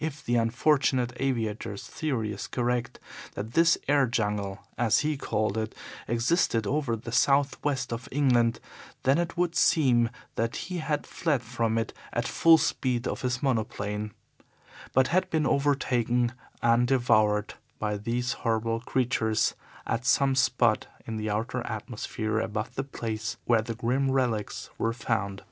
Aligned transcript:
If 0.00 0.24
the 0.24 0.36
unfortunate 0.36 1.12
aviator's 1.16 1.86
theory 1.86 2.32
is 2.32 2.46
correct 2.46 2.98
that 3.34 3.52
this 3.52 3.76
air 3.86 4.06
jungle, 4.06 4.60
as 4.78 5.00
he 5.00 5.18
called 5.18 5.58
it, 5.58 5.74
existed 6.08 6.66
only 6.66 6.78
over 6.78 6.96
the 6.96 7.12
south 7.12 7.62
west 7.62 7.92
of 7.92 8.08
England, 8.10 8.58
then 9.02 9.18
it 9.18 9.36
would 9.36 9.54
seem 9.54 10.08
that 10.36 10.56
he 10.56 10.78
had 10.78 11.06
fled 11.06 11.42
from 11.42 11.76
it 11.76 11.92
at 12.10 12.24
the 12.24 12.30
full 12.32 12.56
speed 12.56 13.06
of 13.06 13.20
his 13.20 13.42
monoplane, 13.42 14.12
but 14.94 15.08
had 15.08 15.28
been 15.28 15.46
overtaken 15.46 16.32
and 16.62 16.88
devoured 16.88 17.52
by 17.78 17.98
these 17.98 18.32
horrible 18.48 18.80
creatures 18.80 19.52
at 19.86 20.06
some 20.06 20.34
spot 20.34 20.86
in 21.06 21.16
the 21.18 21.28
outer 21.28 21.60
atmosphere 21.66 22.40
above 22.40 22.76
the 22.76 22.82
place 22.82 23.36
where 23.44 23.60
the 23.60 23.74
grim 23.74 24.10
relics 24.10 24.70
were 24.78 24.94
found. 24.94 25.42